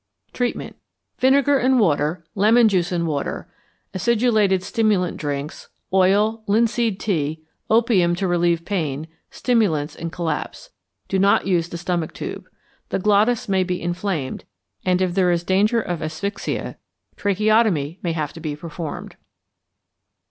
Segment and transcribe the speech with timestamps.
[0.33, 0.77] Treatment.
[1.19, 3.47] Vinegar and water, lemon juice and water,
[3.93, 10.71] acidulated stimulant drinks, oil, linseed tea, opium to relieve pain, stimulants in collapse.
[11.07, 12.49] Do not use the stomach tube.
[12.89, 14.43] The glottis may be inflamed,
[14.83, 16.79] and if there is danger of asphyxia,
[17.15, 19.17] tracheotomy may have to be performed.